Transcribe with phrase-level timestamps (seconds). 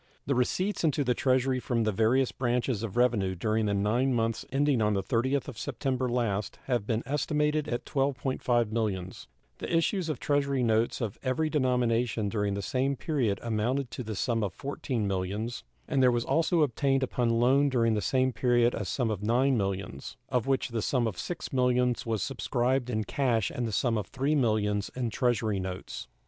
[0.25, 4.43] The receipts into the Treasury from the various branches of revenue during the nine months
[4.51, 9.27] ending on the 30th of September last have been estimated at $12.5 millions;
[9.59, 14.15] the issues of Treasury notes of every denomination during the same period amounted to the
[14.15, 18.73] sum of $14 millions, and there was also obtained upon loan during the same period
[18.73, 23.03] a sum of $9 millions, of which the sum of $6 millions was subscribed in
[23.03, 26.07] cash and the sum of $3 millions in Treasury notes.